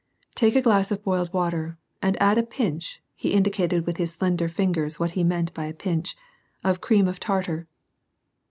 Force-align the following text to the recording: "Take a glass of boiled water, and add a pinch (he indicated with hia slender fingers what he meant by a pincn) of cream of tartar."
"Take 0.35 0.55
a 0.55 0.63
glass 0.63 0.89
of 0.89 1.03
boiled 1.03 1.31
water, 1.31 1.77
and 2.01 2.19
add 2.19 2.39
a 2.39 2.41
pinch 2.41 3.03
(he 3.13 3.33
indicated 3.33 3.85
with 3.85 3.97
hia 3.97 4.07
slender 4.07 4.49
fingers 4.49 4.99
what 4.99 5.11
he 5.11 5.23
meant 5.23 5.53
by 5.53 5.65
a 5.65 5.75
pincn) 5.75 6.15
of 6.63 6.81
cream 6.81 7.07
of 7.07 7.19
tartar." 7.19 7.67